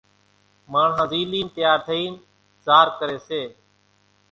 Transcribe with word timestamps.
ماڻۿان 0.71 1.07
زيلين 1.11 1.47
تيار 1.55 1.77
ٿئين 1.87 2.11
زار 2.65 2.87
ڪري 2.99 3.17
سي، 3.27 3.41